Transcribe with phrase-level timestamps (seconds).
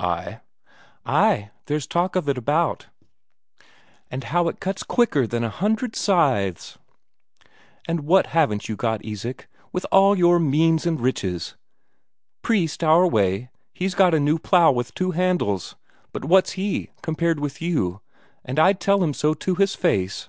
[0.00, 0.40] "Ay."
[1.06, 2.86] "Ay, there's talk of it about,
[4.10, 6.78] and how it cuts quicker than a hundred scythes.
[7.86, 11.54] And what haven't you got, Isak, with all your means and riches!
[12.42, 15.76] Priest, our way, he's got a new plough with two handles;
[16.12, 18.00] but what's he, compared with you,
[18.44, 20.28] and I'd tell him so to his face."